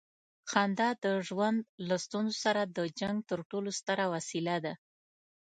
خندا 0.51 0.89
د 1.03 1.05
ژوند 1.27 1.59
له 1.87 1.95
ستونزو 2.05 2.35
سره 2.45 2.61
د 2.77 2.79
جنګ 2.99 3.17
تر 3.29 3.39
ټولو 3.49 3.69
ستره 3.79 4.03
وسیله 4.13 4.55
ده. 4.65 4.73